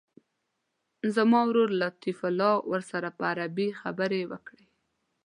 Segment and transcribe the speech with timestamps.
[1.15, 4.65] زما ورور لطیف الله به ورسره په عربي خبرې وکړي.